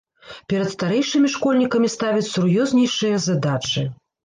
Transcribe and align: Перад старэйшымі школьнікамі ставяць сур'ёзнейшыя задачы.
Перад 0.53 0.71
старэйшымі 0.75 1.29
школьнікамі 1.35 1.91
ставяць 1.97 2.25
сур'ёзнейшыя 2.33 3.23
задачы. 3.29 3.89